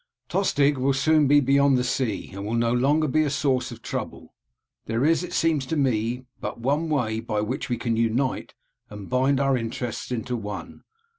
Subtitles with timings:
[0.29, 3.83] "Tostig will soon be beyond the sea, and will no longer be a source of
[3.83, 4.33] trouble.
[4.87, 8.55] There is, it seems to me, but one way by which we can unite
[8.89, 10.85] and bind our interests into one.